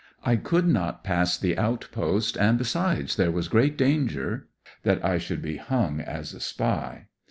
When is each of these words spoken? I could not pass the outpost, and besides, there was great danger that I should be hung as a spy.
I 0.23 0.35
could 0.35 0.67
not 0.67 1.03
pass 1.03 1.37
the 1.37 1.55
outpost, 1.59 2.35
and 2.35 2.57
besides, 2.57 3.17
there 3.17 3.29
was 3.29 3.47
great 3.47 3.77
danger 3.77 4.47
that 4.81 5.05
I 5.05 5.19
should 5.19 5.43
be 5.43 5.57
hung 5.57 5.99
as 6.01 6.33
a 6.33 6.39
spy. 6.39 7.05